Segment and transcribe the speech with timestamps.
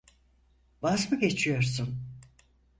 [0.81, 1.97] Vaz mı geçiyorsun?